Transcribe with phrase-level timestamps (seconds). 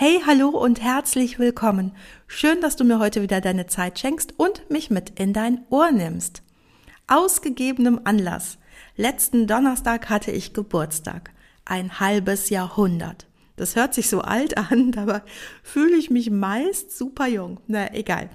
[0.00, 1.90] Hey, hallo und herzlich willkommen.
[2.28, 5.90] Schön, dass du mir heute wieder deine Zeit schenkst und mich mit in dein Ohr
[5.90, 6.44] nimmst.
[7.08, 8.58] Aus gegebenem Anlass.
[8.94, 11.32] Letzten Donnerstag hatte ich Geburtstag.
[11.64, 13.26] Ein halbes Jahrhundert.
[13.56, 15.20] Das hört sich so alt an, dabei
[15.64, 17.58] fühle ich mich meist super jung.
[17.66, 18.30] Na, egal.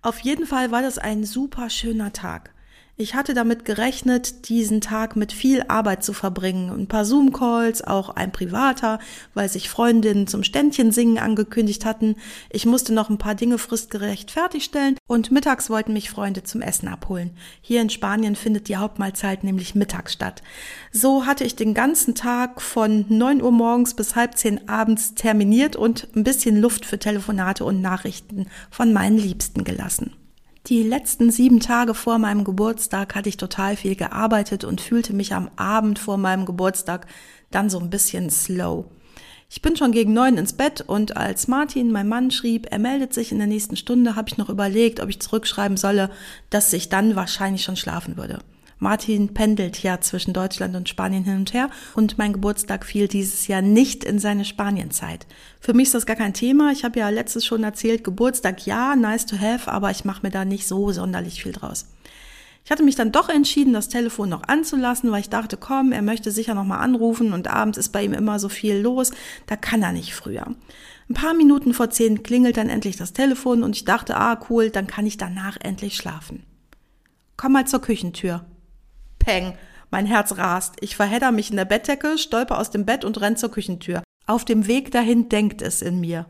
[0.00, 2.53] Auf jeden Fall war das ein super schöner Tag.
[2.96, 6.70] Ich hatte damit gerechnet, diesen Tag mit viel Arbeit zu verbringen.
[6.70, 9.00] Ein paar Zoom-Calls, auch ein privater,
[9.34, 12.14] weil sich Freundinnen zum Ständchen singen angekündigt hatten.
[12.50, 16.86] Ich musste noch ein paar Dinge fristgerecht fertigstellen und mittags wollten mich Freunde zum Essen
[16.86, 17.36] abholen.
[17.60, 20.44] Hier in Spanien findet die Hauptmahlzeit nämlich mittags statt.
[20.92, 25.74] So hatte ich den ganzen Tag von neun Uhr morgens bis halb zehn abends terminiert
[25.74, 30.12] und ein bisschen Luft für Telefonate und Nachrichten von meinen Liebsten gelassen.
[30.68, 35.34] Die letzten sieben Tage vor meinem Geburtstag hatte ich total viel gearbeitet und fühlte mich
[35.34, 37.06] am Abend vor meinem Geburtstag
[37.50, 38.86] dann so ein bisschen slow.
[39.50, 43.12] Ich bin schon gegen neun ins Bett und als Martin, mein Mann, schrieb, er meldet
[43.12, 46.10] sich in der nächsten Stunde, habe ich noch überlegt, ob ich zurückschreiben solle,
[46.48, 48.38] dass ich dann wahrscheinlich schon schlafen würde.
[48.78, 53.46] Martin pendelt ja zwischen Deutschland und Spanien hin und her und mein Geburtstag fiel dieses
[53.46, 55.26] Jahr nicht in seine Spanienzeit.
[55.60, 56.72] Für mich ist das gar kein Thema.
[56.72, 60.30] Ich habe ja letztes schon erzählt, Geburtstag ja, nice to have, aber ich mache mir
[60.30, 61.86] da nicht so sonderlich viel draus.
[62.64, 66.00] Ich hatte mich dann doch entschieden, das Telefon noch anzulassen, weil ich dachte, komm, er
[66.00, 69.12] möchte sicher noch mal anrufen und abends ist bei ihm immer so viel los,
[69.46, 70.46] da kann er nicht früher.
[71.10, 74.70] Ein paar Minuten vor zehn klingelt dann endlich das Telefon und ich dachte, ah cool,
[74.70, 76.44] dann kann ich danach endlich schlafen.
[77.36, 78.46] Komm mal zur Küchentür,
[79.24, 79.54] Peng.
[79.90, 80.74] Mein Herz rast.
[80.80, 84.02] Ich verhedder mich in der Bettdecke, stolper aus dem Bett und renn zur Küchentür.
[84.26, 86.26] Auf dem Weg dahin denkt es in mir.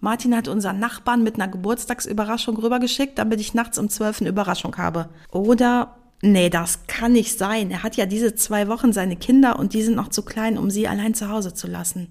[0.00, 4.76] Martin hat unseren Nachbarn mit einer Geburtstagsüberraschung rübergeschickt, damit ich nachts um zwölf eine Überraschung
[4.76, 5.08] habe.
[5.30, 7.70] Oder, nee, das kann nicht sein.
[7.70, 10.70] Er hat ja diese zwei Wochen seine Kinder und die sind noch zu klein, um
[10.70, 12.10] sie allein zu Hause zu lassen.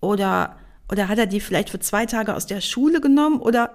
[0.00, 0.56] Oder,
[0.90, 3.38] oder hat er die vielleicht für zwei Tage aus der Schule genommen?
[3.38, 3.70] Oder,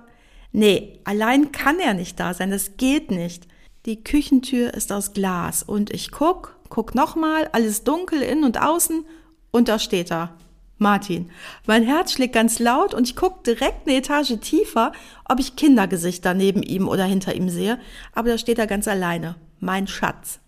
[0.51, 2.51] nee, allein kann er nicht da sein.
[2.51, 3.47] Das geht nicht.
[3.85, 9.05] Die Küchentür ist aus Glas und ich guck, guck nochmal, alles dunkel innen und außen
[9.51, 10.35] und da steht er.
[10.79, 11.29] Martin.
[11.67, 14.91] Mein Herz schlägt ganz laut und ich guck direkt eine Etage tiefer,
[15.29, 17.79] ob ich Kindergesichter neben ihm oder hinter ihm sehe,
[18.13, 19.35] aber da steht er ganz alleine.
[19.59, 20.39] Mein Schatz.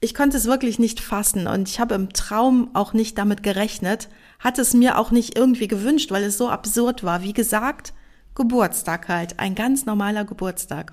[0.00, 4.10] Ich konnte es wirklich nicht fassen und ich habe im Traum auch nicht damit gerechnet,
[4.40, 7.22] hatte es mir auch nicht irgendwie gewünscht, weil es so absurd war.
[7.22, 7.94] Wie gesagt,
[8.34, 10.92] Geburtstag halt, ein ganz normaler Geburtstag.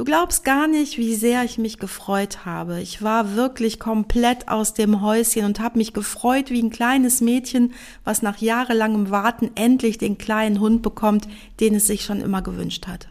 [0.00, 2.80] Du glaubst gar nicht, wie sehr ich mich gefreut habe.
[2.80, 7.74] Ich war wirklich komplett aus dem Häuschen und habe mich gefreut wie ein kleines Mädchen,
[8.02, 11.28] was nach jahrelangem Warten endlich den kleinen Hund bekommt,
[11.60, 13.08] den es sich schon immer gewünscht hat.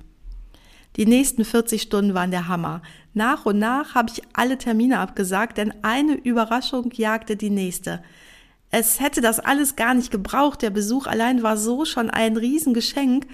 [0.96, 2.82] Die nächsten 40 Stunden waren der Hammer.
[3.14, 8.02] Nach und nach habe ich alle Termine abgesagt, denn eine Überraschung jagte die nächste.
[8.72, 10.64] Es hätte das alles gar nicht gebraucht.
[10.64, 13.28] Der Besuch allein war so schon ein Riesengeschenk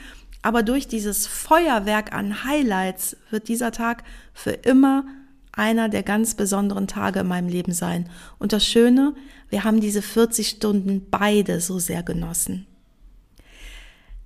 [0.45, 5.03] aber durch dieses Feuerwerk an Highlights wird dieser Tag für immer
[5.51, 8.07] einer der ganz besonderen Tage in meinem Leben sein.
[8.37, 9.15] Und das Schöne,
[9.49, 12.67] wir haben diese 40 Stunden beide so sehr genossen.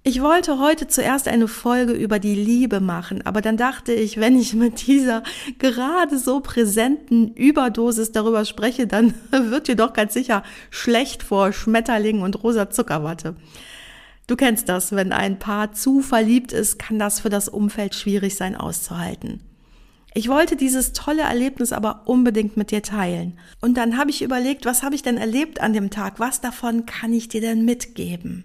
[0.03, 4.37] Ich wollte heute zuerst eine Folge über die Liebe machen, aber dann dachte ich, wenn
[4.37, 5.23] ich mit dieser
[5.57, 12.23] gerade so präsenten Überdosis darüber spreche, dann wird dir doch ganz sicher schlecht vor Schmetterlingen
[12.23, 13.35] und rosa Zuckerwatte.
[14.29, 18.35] Du kennst das, wenn ein Paar zu verliebt ist, kann das für das Umfeld schwierig
[18.35, 19.41] sein auszuhalten.
[20.13, 23.39] Ich wollte dieses tolle Erlebnis aber unbedingt mit dir teilen.
[23.59, 26.19] Und dann habe ich überlegt, was habe ich denn erlebt an dem Tag?
[26.19, 28.43] Was davon kann ich dir denn mitgeben?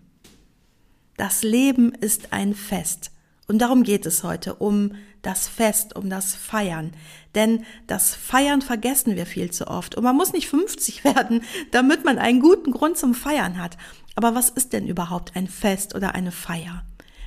[1.18, 3.10] Das Leben ist ein Fest.
[3.46, 4.92] Und darum geht es heute, um
[5.22, 6.92] das Fest, um das Feiern.
[7.34, 9.94] Denn das Feiern vergessen wir viel zu oft.
[9.94, 13.76] Und man muss nicht 50 werden, damit man einen guten Grund zum Feiern hat.
[14.14, 16.84] Aber was ist denn überhaupt ein Fest oder eine Feier?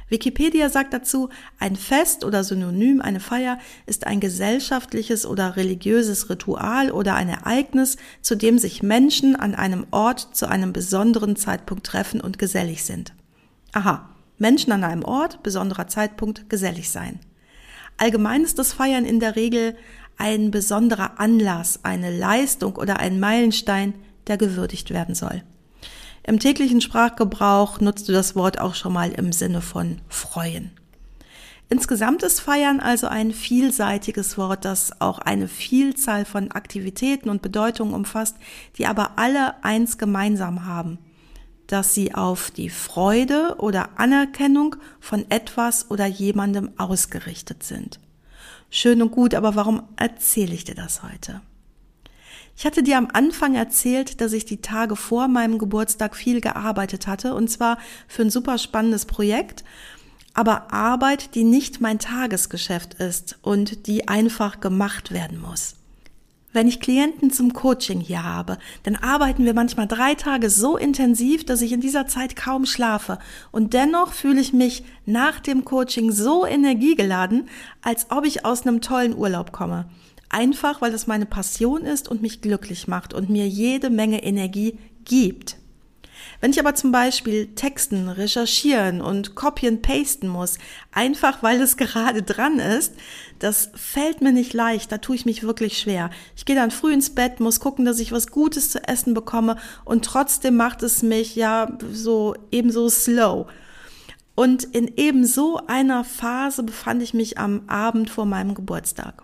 [0.10, 1.30] Wikipedia sagt dazu,
[1.60, 7.98] ein Fest oder Synonym eine Feier ist ein gesellschaftliches oder religiöses Ritual oder ein Ereignis,
[8.22, 13.14] zu dem sich Menschen an einem Ort zu einem besonderen Zeitpunkt treffen und gesellig sind.
[13.74, 17.20] Aha, Menschen an einem Ort, besonderer Zeitpunkt, gesellig sein.
[17.98, 19.76] Allgemein ist das Feiern in der Regel
[20.18, 23.94] ein besonderer Anlass, eine Leistung oder ein Meilenstein,
[24.28, 25.44] der gewürdigt werden soll.
[26.24, 30.72] Im täglichen Sprachgebrauch nutzt du das Wort auch schon mal im Sinne von freuen.
[31.70, 37.94] Insgesamt ist Feiern also ein vielseitiges Wort, das auch eine Vielzahl von Aktivitäten und Bedeutungen
[37.94, 38.38] umfasst,
[38.78, 40.98] die aber alle eins gemeinsam haben,
[41.68, 48.00] dass sie auf die Freude oder Anerkennung von etwas oder jemandem ausgerichtet sind.
[48.70, 51.42] Schön und gut, aber warum erzähle ich dir das heute?
[52.56, 57.06] Ich hatte dir am Anfang erzählt, dass ich die Tage vor meinem Geburtstag viel gearbeitet
[57.06, 57.78] hatte, und zwar
[58.08, 59.64] für ein super spannendes Projekt
[60.38, 65.77] aber Arbeit, die nicht mein Tagesgeschäft ist und die einfach gemacht werden muss.
[66.58, 71.46] Wenn ich Klienten zum Coaching hier habe, dann arbeiten wir manchmal drei Tage so intensiv,
[71.46, 73.20] dass ich in dieser Zeit kaum schlafe.
[73.52, 77.48] Und dennoch fühle ich mich nach dem Coaching so energiegeladen,
[77.84, 79.88] als ob ich aus einem tollen Urlaub komme.
[80.30, 84.80] Einfach, weil es meine Passion ist und mich glücklich macht und mir jede Menge Energie
[85.06, 85.58] gibt.
[86.40, 90.58] Wenn ich aber zum Beispiel texten, recherchieren und copyen, pasten muss,
[90.92, 92.94] einfach weil es gerade dran ist,
[93.40, 96.10] das fällt mir nicht leicht, da tue ich mich wirklich schwer.
[96.36, 99.58] Ich gehe dann früh ins Bett, muss gucken, dass ich was Gutes zu essen bekomme
[99.86, 103.48] und trotzdem macht es mich ja so ebenso slow.
[104.36, 109.24] Und in ebenso einer Phase befand ich mich am Abend vor meinem Geburtstag.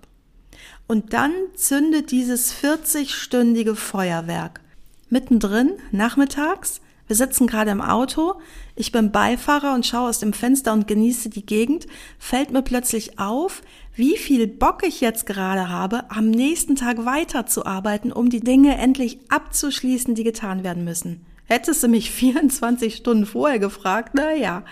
[0.87, 4.61] Und dann zündet dieses 40-stündige Feuerwerk.
[5.09, 8.35] Mittendrin, nachmittags, wir sitzen gerade im Auto,
[8.75, 13.19] ich bin Beifahrer und schaue aus dem Fenster und genieße die Gegend, fällt mir plötzlich
[13.19, 13.61] auf,
[13.95, 19.19] wie viel Bock ich jetzt gerade habe, am nächsten Tag weiterzuarbeiten, um die Dinge endlich
[19.29, 21.25] abzuschließen, die getan werden müssen.
[21.45, 24.63] Hättest du mich 24 Stunden vorher gefragt, na ja.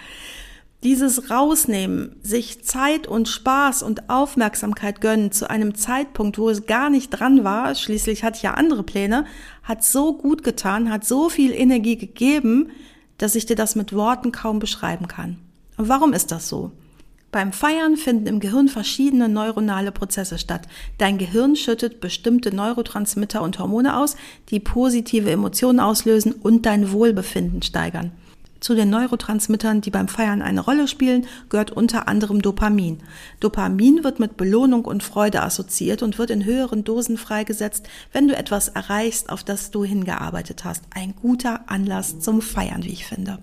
[0.83, 6.89] Dieses Rausnehmen, sich Zeit und Spaß und Aufmerksamkeit gönnen zu einem Zeitpunkt, wo es gar
[6.89, 9.25] nicht dran war, schließlich hatte ich ja andere Pläne,
[9.62, 12.72] hat so gut getan, hat so viel Energie gegeben,
[13.19, 15.38] dass ich dir das mit Worten kaum beschreiben kann.
[15.78, 16.72] Und warum ist das so?
[17.31, 20.68] Beim Feiern finden im Gehirn verschiedene neuronale Prozesse statt.
[20.98, 24.18] Dein Gehirn schüttet bestimmte Neurotransmitter und Hormone aus,
[24.50, 28.12] die positive Emotionen auslösen und dein Wohlbefinden steigern.
[28.62, 33.02] Zu den Neurotransmittern, die beim Feiern eine Rolle spielen, gehört unter anderem Dopamin.
[33.40, 38.38] Dopamin wird mit Belohnung und Freude assoziiert und wird in höheren Dosen freigesetzt, wenn du
[38.38, 40.84] etwas erreichst, auf das du hingearbeitet hast.
[40.92, 43.40] Ein guter Anlass zum Feiern, wie ich finde.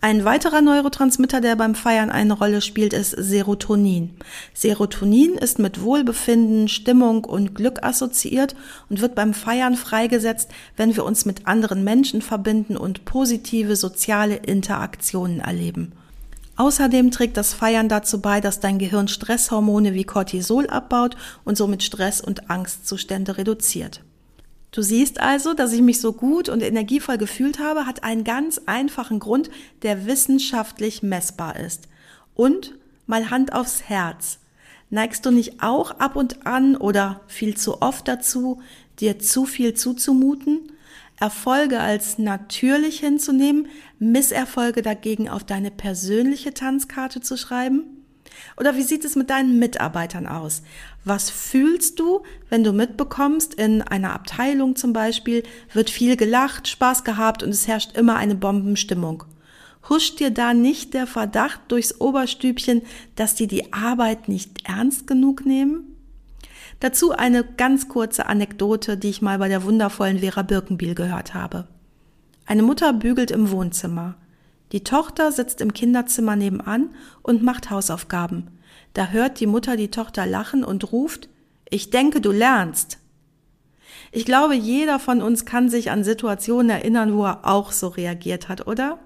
[0.00, 4.10] Ein weiterer Neurotransmitter, der beim Feiern eine Rolle spielt, ist Serotonin.
[4.52, 8.54] Serotonin ist mit Wohlbefinden, Stimmung und Glück assoziiert
[8.90, 14.36] und wird beim Feiern freigesetzt, wenn wir uns mit anderen Menschen verbinden und positive soziale
[14.36, 15.92] Interaktionen erleben.
[16.56, 21.82] Außerdem trägt das Feiern dazu bei, dass dein Gehirn Stresshormone wie Cortisol abbaut und somit
[21.82, 24.02] Stress- und Angstzustände reduziert.
[24.74, 28.60] Du siehst also, dass ich mich so gut und energievoll gefühlt habe, hat einen ganz
[28.66, 29.48] einfachen Grund,
[29.82, 31.86] der wissenschaftlich messbar ist.
[32.34, 32.74] Und
[33.06, 34.40] mal Hand aufs Herz.
[34.90, 38.62] Neigst du nicht auch ab und an oder viel zu oft dazu,
[38.98, 40.72] dir zu viel zuzumuten?
[41.20, 43.68] Erfolge als natürlich hinzunehmen,
[44.00, 47.93] Misserfolge dagegen auf deine persönliche Tanzkarte zu schreiben?
[48.56, 50.62] Oder wie sieht es mit deinen Mitarbeitern aus?
[51.04, 55.42] Was fühlst du, wenn du mitbekommst, in einer Abteilung zum Beispiel
[55.72, 59.24] wird viel gelacht, Spaß gehabt und es herrscht immer eine Bombenstimmung?
[59.88, 62.82] Huscht dir da nicht der Verdacht durchs Oberstübchen,
[63.16, 65.94] dass die die Arbeit nicht ernst genug nehmen?
[66.80, 71.66] Dazu eine ganz kurze Anekdote, die ich mal bei der wundervollen Vera Birkenbiel gehört habe.
[72.46, 74.16] Eine Mutter bügelt im Wohnzimmer.
[74.74, 78.50] Die Tochter sitzt im Kinderzimmer nebenan und macht Hausaufgaben.
[78.92, 81.28] Da hört die Mutter die Tochter lachen und ruft,
[81.70, 82.98] ich denke, du lernst.
[84.10, 88.48] Ich glaube, jeder von uns kann sich an Situationen erinnern, wo er auch so reagiert
[88.48, 88.98] hat, oder?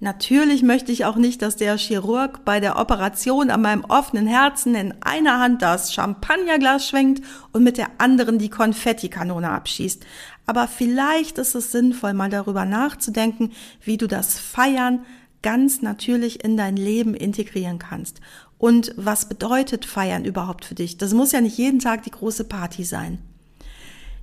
[0.00, 4.76] Natürlich möchte ich auch nicht, dass der Chirurg bei der Operation an meinem offenen Herzen
[4.76, 10.06] in einer Hand das Champagnerglas schwenkt und mit der anderen die Konfettikanone abschießt.
[10.46, 13.50] Aber vielleicht ist es sinnvoll, mal darüber nachzudenken,
[13.82, 15.04] wie du das Feiern
[15.42, 18.20] ganz natürlich in dein Leben integrieren kannst.
[18.56, 20.96] Und was bedeutet Feiern überhaupt für dich?
[20.96, 23.18] Das muss ja nicht jeden Tag die große Party sein.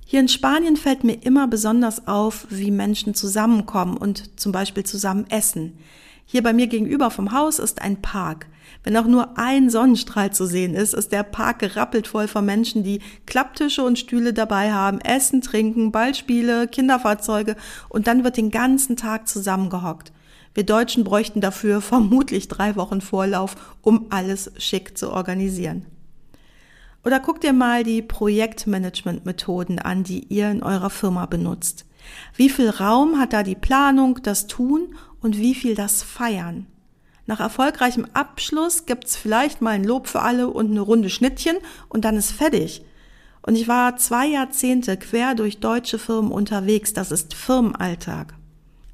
[0.08, 5.26] Hier in Spanien fällt mir immer besonders auf, wie Menschen zusammenkommen und zum Beispiel zusammen
[5.30, 5.76] essen.
[6.24, 8.46] Hier bei mir gegenüber vom Haus ist ein Park.
[8.84, 12.84] Wenn auch nur ein Sonnenstrahl zu sehen ist, ist der Park gerappelt voll von Menschen,
[12.84, 17.56] die Klapptische und Stühle dabei haben, Essen, Trinken, Ballspiele, Kinderfahrzeuge
[17.88, 20.12] und dann wird den ganzen Tag zusammengehockt.
[20.54, 25.84] Wir Deutschen bräuchten dafür vermutlich drei Wochen Vorlauf, um alles schick zu organisieren.
[27.06, 31.86] Oder guckt dir mal die Projektmanagement-Methoden an, die ihr in eurer Firma benutzt.
[32.34, 36.66] Wie viel Raum hat da die Planung, das Tun und wie viel das Feiern?
[37.24, 41.58] Nach erfolgreichem Abschluss gibt's vielleicht mal ein Lob für alle und eine Runde Schnittchen
[41.88, 42.82] und dann ist fertig.
[43.40, 46.92] Und ich war zwei Jahrzehnte quer durch deutsche Firmen unterwegs.
[46.92, 48.34] Das ist Firmenalltag.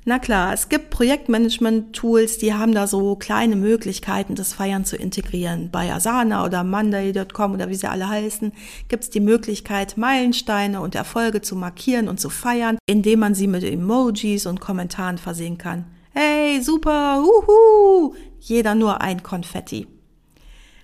[0.04, 5.70] Na klar, es gibt Projektmanagement-Tools, die haben da so kleine Möglichkeiten, das Feiern zu integrieren.
[5.70, 8.52] Bei Asana oder Monday.com oder wie sie alle heißen,
[8.88, 13.46] gibt es die Möglichkeit, Meilensteine und Erfolge zu markieren und zu feiern, indem man sie
[13.46, 15.84] mit Emojis und Kommentaren versehen kann.
[16.10, 19.86] Hey, super, uhu, jeder nur ein Konfetti.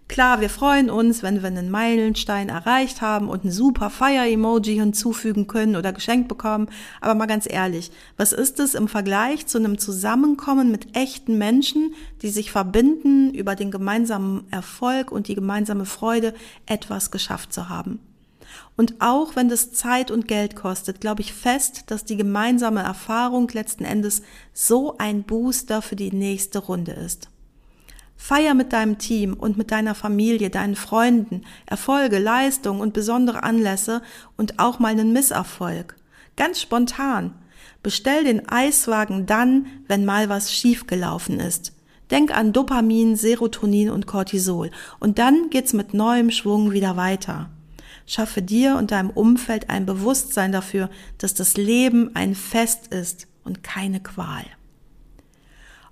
[0.09, 5.47] Klar, wir freuen uns, wenn wir einen Meilenstein erreicht haben und ein super Fire-Emoji hinzufügen
[5.47, 6.71] können oder geschenkt bekommen.
[7.03, 11.95] Aber mal ganz ehrlich, was ist es im Vergleich zu einem Zusammenkommen mit echten Menschen,
[12.23, 16.33] die sich verbinden über den gemeinsamen Erfolg und die gemeinsame Freude,
[16.65, 18.01] etwas geschafft zu haben?
[18.79, 23.49] Und auch wenn das Zeit und Geld kostet, glaube ich fest, dass die gemeinsame Erfahrung
[23.49, 24.23] letzten Endes
[24.55, 27.29] so ein Booster für die nächste Runde ist.
[28.21, 34.03] Feier mit deinem Team und mit deiner Familie, deinen Freunden, Erfolge, Leistungen und besondere Anlässe
[34.37, 35.97] und auch mal einen Misserfolg.
[36.37, 37.33] Ganz spontan.
[37.83, 41.73] Bestell den Eiswagen dann, wenn mal was schiefgelaufen ist.
[42.11, 44.71] Denk an Dopamin, Serotonin und Cortisol.
[44.99, 47.51] Und dann geht's mit neuem Schwung wieder weiter.
[48.05, 53.63] Schaffe dir und deinem Umfeld ein Bewusstsein dafür, dass das Leben ein Fest ist und
[53.63, 54.45] keine Qual.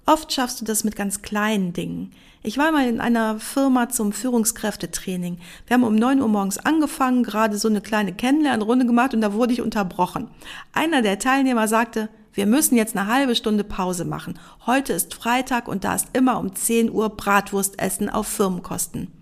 [0.08, 2.12] Oft schaffst du das mit ganz kleinen Dingen.
[2.44, 5.38] Ich war mal in einer Firma zum Führungskräftetraining.
[5.66, 9.32] Wir haben um neun Uhr morgens angefangen, gerade so eine kleine Kennenlernrunde gemacht und da
[9.32, 10.30] wurde ich unterbrochen.
[10.72, 14.38] Einer der Teilnehmer sagte, wir müssen jetzt eine halbe Stunde Pause machen.
[14.64, 19.15] Heute ist Freitag und da ist immer um 10 Uhr Bratwurstessen auf Firmenkosten.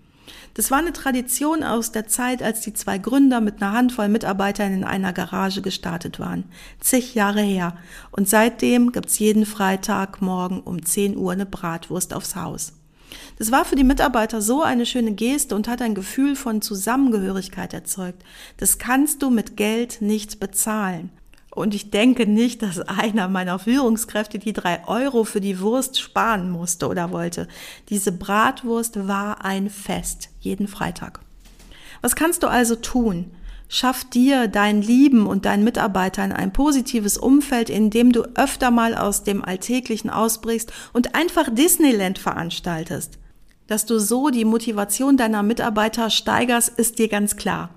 [0.55, 4.73] Das war eine Tradition aus der Zeit, als die zwei Gründer mit einer Handvoll Mitarbeitern
[4.73, 6.45] in einer Garage gestartet waren.
[6.79, 7.77] Zig Jahre her.
[8.11, 12.71] Und seitdem gibt's jeden Freitagmorgen um 10 Uhr eine Bratwurst aufs Haus.
[13.37, 17.73] Das war für die Mitarbeiter so eine schöne Geste und hat ein Gefühl von Zusammengehörigkeit
[17.73, 18.23] erzeugt.
[18.55, 21.09] Das kannst du mit Geld nicht bezahlen.
[21.55, 26.51] Und ich denke nicht, dass einer meiner Führungskräfte die drei Euro für die Wurst sparen
[26.51, 27.47] musste oder wollte.
[27.89, 31.21] Diese Bratwurst war ein Fest, jeden Freitag.
[32.01, 33.31] Was kannst du also tun?
[33.69, 38.93] Schaff dir, deinen Lieben und deinen Mitarbeitern ein positives Umfeld, in dem du öfter mal
[38.93, 43.17] aus dem Alltäglichen ausbrichst und einfach Disneyland veranstaltest.
[43.67, 47.69] Dass du so die Motivation deiner Mitarbeiter steigerst, ist dir ganz klar.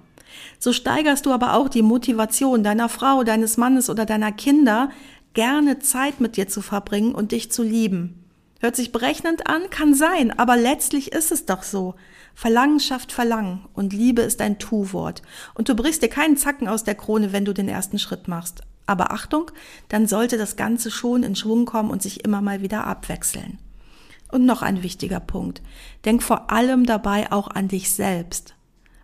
[0.59, 4.91] So steigerst du aber auch die Motivation deiner Frau, deines Mannes oder deiner Kinder,
[5.35, 8.25] gerne Zeit mit dir zu verbringen und dich zu lieben.
[8.61, 11.95] Hört sich berechnend an, kann sein, aber letztlich ist es doch so.
[12.35, 15.23] Verlangen schafft Verlangen und Liebe ist ein Tu-Wort.
[15.55, 18.63] Und du brichst dir keinen Zacken aus der Krone, wenn du den ersten Schritt machst.
[18.87, 19.51] Aber Achtung,
[19.89, 23.59] dann sollte das Ganze schon in Schwung kommen und sich immer mal wieder abwechseln.
[24.33, 25.63] Und noch ein wichtiger Punkt.
[26.05, 28.55] Denk vor allem dabei auch an dich selbst.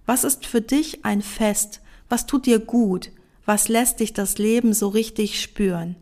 [0.06, 1.80] Was ist für dich ein Fest?
[2.08, 3.10] Was tut dir gut?
[3.46, 5.96] Was lässt dich das Leben so richtig spüren?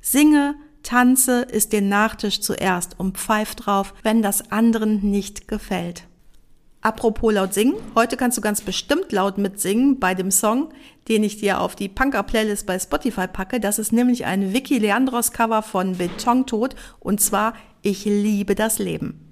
[0.00, 6.04] Singe, tanze, isst den Nachtisch zuerst und pfeif drauf, wenn das anderen nicht gefällt.
[6.82, 10.70] Apropos laut singen, heute kannst du ganz bestimmt laut mitsingen bei dem Song,
[11.08, 13.60] den ich dir auf die Punker-Playlist bei Spotify packe.
[13.60, 19.29] Das ist nämlich ein Vicky Leandros Cover von Betontod und zwar Ich liebe das Leben.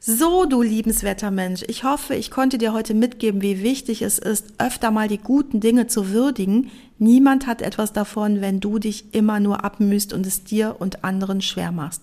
[0.00, 4.52] So, du liebenswerter Mensch, ich hoffe, ich konnte dir heute mitgeben, wie wichtig es ist,
[4.58, 6.70] öfter mal die guten Dinge zu würdigen.
[6.98, 11.40] Niemand hat etwas davon, wenn du dich immer nur abmühst und es dir und anderen
[11.40, 12.02] schwer machst.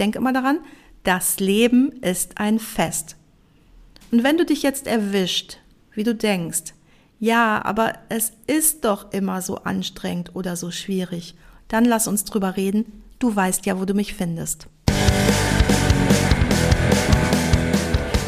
[0.00, 0.58] Denk immer daran,
[1.04, 3.14] das Leben ist ein Fest.
[4.10, 5.58] Und wenn du dich jetzt erwischt,
[5.94, 6.74] wie du denkst,
[7.20, 11.36] ja, aber es ist doch immer so anstrengend oder so schwierig,
[11.68, 13.04] dann lass uns drüber reden.
[13.20, 14.66] Du weißt ja, wo du mich findest.